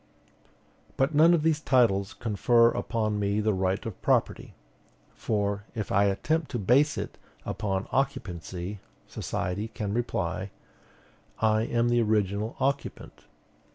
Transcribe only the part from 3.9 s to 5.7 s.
property. For,